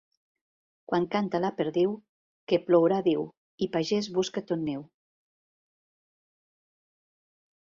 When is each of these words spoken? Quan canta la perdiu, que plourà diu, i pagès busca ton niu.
Quan 0.91 1.03
canta 1.15 1.41
la 1.43 1.51
perdiu, 1.59 1.91
que 2.51 2.59
plourà 2.69 2.97
diu, 3.09 3.25
i 3.67 3.67
pagès 3.77 4.09
busca 4.17 4.43
ton 4.49 4.65
niu. 4.71 4.87